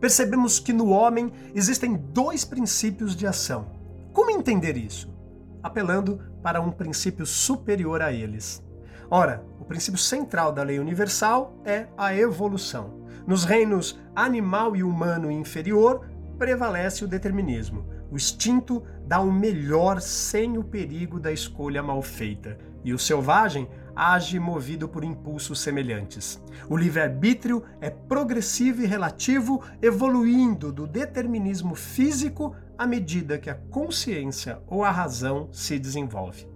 [0.00, 3.66] Percebemos que no homem existem dois princípios de ação.
[4.12, 5.12] Como entender isso?
[5.60, 8.64] Apelando para um princípio superior a eles.
[9.10, 13.06] Ora, o princípio central da lei universal é a evolução.
[13.24, 16.04] Nos reinos animal e humano inferior,
[16.36, 17.86] prevalece o determinismo.
[18.10, 23.68] O instinto dá o melhor sem o perigo da escolha mal feita, e o selvagem
[23.94, 26.42] age movido por impulsos semelhantes.
[26.68, 34.58] O livre-arbítrio é progressivo e relativo, evoluindo do determinismo físico à medida que a consciência
[34.66, 36.48] ou a razão se desenvolve.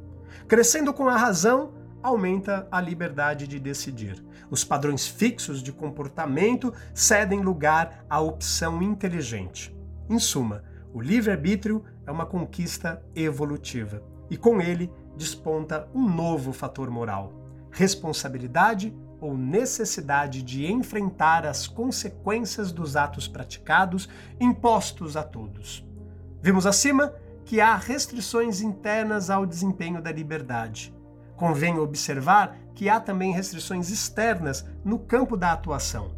[0.49, 1.76] Crescendo com a razão,
[2.07, 4.25] aumenta a liberdade de decidir.
[4.49, 9.77] Os padrões fixos de comportamento cedem lugar à opção inteligente.
[10.09, 10.63] Em suma,
[10.95, 17.33] o livre-arbítrio é uma conquista evolutiva e com ele desponta um novo fator moral:
[17.73, 25.85] responsabilidade ou necessidade de enfrentar as consequências dos atos praticados impostos a todos.
[26.41, 27.13] Vimos acima
[27.45, 30.96] que há restrições internas ao desempenho da liberdade
[31.37, 36.15] Convém observar que há também restrições externas no campo da atuação.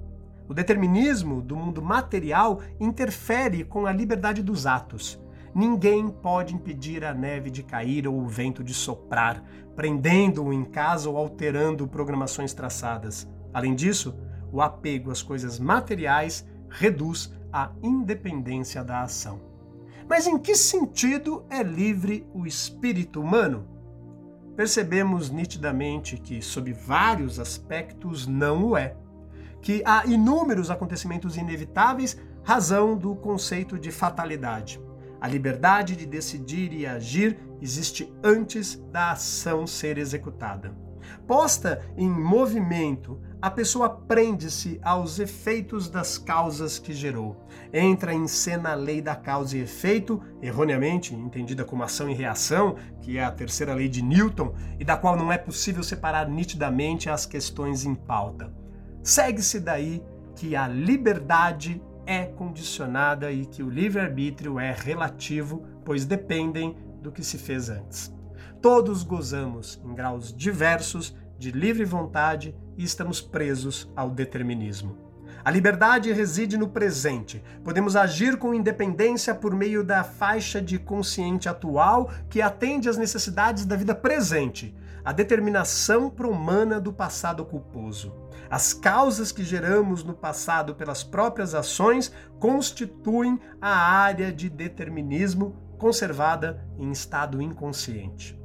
[0.49, 5.21] O determinismo do mundo material interfere com a liberdade dos atos.
[5.55, 9.43] Ninguém pode impedir a neve de cair ou o vento de soprar,
[9.77, 13.29] prendendo-o em casa ou alterando programações traçadas.
[13.53, 14.19] Além disso,
[14.53, 19.41] o apego às coisas materiais reduz a independência da ação.
[20.09, 23.78] Mas em que sentido é livre o espírito humano?
[24.59, 28.97] Percebemos nitidamente que, sob vários aspectos, não o é.
[29.63, 34.81] Que há inúmeros acontecimentos inevitáveis, razão do conceito de fatalidade.
[35.21, 40.75] A liberdade de decidir e agir existe antes da ação ser executada.
[41.25, 47.37] Posta em movimento, a pessoa prende-se aos efeitos das causas que gerou.
[47.73, 52.75] Entra em cena a lei da causa e efeito, erroneamente entendida como ação e reação,
[53.01, 57.09] que é a terceira lei de Newton, e da qual não é possível separar nitidamente
[57.09, 58.53] as questões em pauta.
[59.05, 60.03] Segue-se daí
[60.35, 67.23] que a liberdade é condicionada e que o livre-arbítrio é relativo, pois dependem do que
[67.23, 68.13] se fez antes.
[68.61, 74.97] Todos gozamos, em graus diversos, de livre vontade e estamos presos ao determinismo.
[75.45, 77.43] A liberdade reside no presente.
[77.65, 83.65] Podemos agir com independência por meio da faixa de consciente atual que atende às necessidades
[83.65, 84.75] da vida presente,
[85.05, 88.15] a determinação promana do passado culposo.
[88.51, 96.67] As causas que geramos no passado pelas próprias ações constituem a área de determinismo conservada
[96.79, 98.39] em estado inconsciente.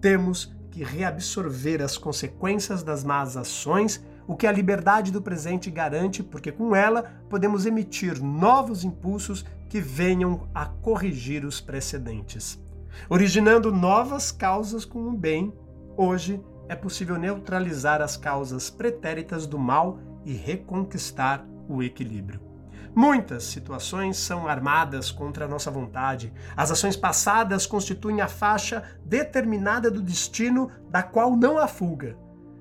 [0.00, 6.22] Temos que reabsorver as consequências das más ações, o que a liberdade do presente garante,
[6.22, 12.62] porque com ela podemos emitir novos impulsos que venham a corrigir os precedentes.
[13.10, 15.52] Originando novas causas com o bem,
[15.96, 22.47] hoje é possível neutralizar as causas pretéritas do mal e reconquistar o equilíbrio.
[22.94, 26.32] Muitas situações são armadas contra a nossa vontade.
[26.56, 32.16] As ações passadas constituem a faixa determinada do destino da qual não há fuga.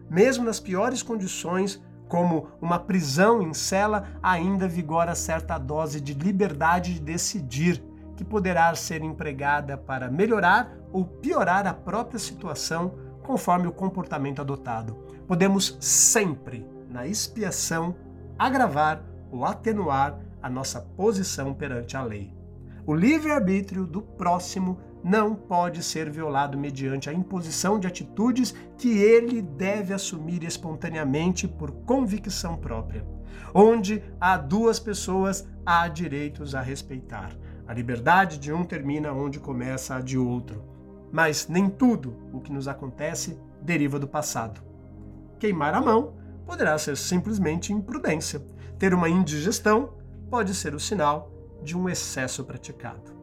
[0.09, 6.93] Mesmo nas piores condições, como uma prisão em cela, ainda vigora certa dose de liberdade
[6.93, 7.84] de decidir,
[8.15, 14.97] que poderá ser empregada para melhorar ou piorar a própria situação conforme o comportamento adotado.
[15.28, 17.95] Podemos sempre, na expiação,
[18.39, 22.36] agravar ou atenuar a nossa posição perante a lei.
[22.86, 29.41] O livre-arbítrio do próximo não pode ser violado mediante a imposição de atitudes que ele
[29.41, 33.05] deve assumir espontaneamente por convicção própria.
[33.53, 37.32] Onde há duas pessoas, há direitos a respeitar.
[37.67, 40.63] A liberdade de um termina onde começa a de outro.
[41.11, 44.61] Mas nem tudo o que nos acontece deriva do passado.
[45.39, 46.13] Queimar a mão
[46.45, 48.41] poderá ser simplesmente imprudência.
[48.78, 49.93] Ter uma indigestão
[50.30, 51.32] pode ser o sinal
[51.63, 53.15] de um excesso praticado.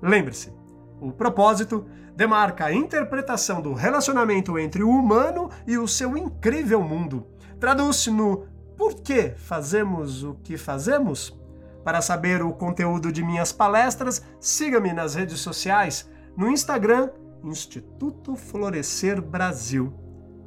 [0.00, 0.52] Lembre-se,
[1.00, 7.26] o propósito demarca a interpretação do relacionamento entre o humano e o seu incrível mundo.
[7.58, 11.38] Traduz-se no por que fazemos o que fazemos?
[11.84, 17.10] Para saber o conteúdo de minhas palestras, siga-me nas redes sociais, no Instagram,
[17.44, 19.92] Instituto Florescer Brasil.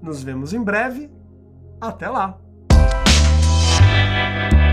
[0.01, 1.11] Nos vemos em breve.
[1.79, 2.44] Até lá!
[4.15, 4.64] thank you